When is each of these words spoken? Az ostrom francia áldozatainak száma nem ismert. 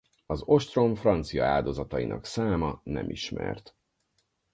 Az 0.25 0.41
ostrom 0.45 0.95
francia 0.95 1.45
áldozatainak 1.45 2.25
száma 2.25 2.81
nem 2.83 3.09
ismert. 3.09 3.75